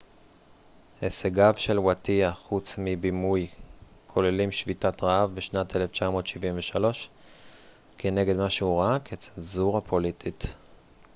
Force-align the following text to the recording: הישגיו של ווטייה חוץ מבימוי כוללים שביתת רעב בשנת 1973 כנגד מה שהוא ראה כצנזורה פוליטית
הישגיו 1.01 1.53
של 1.57 1.79
ווטייה 1.79 2.33
חוץ 2.33 2.75
מבימוי 2.77 3.47
כוללים 4.07 4.51
שביתת 4.51 5.03
רעב 5.03 5.35
בשנת 5.35 5.75
1973 5.75 7.09
כנגד 7.97 8.37
מה 8.37 8.49
שהוא 8.49 8.79
ראה 8.81 8.99
כצנזורה 8.99 9.81
פוליטית 9.81 10.43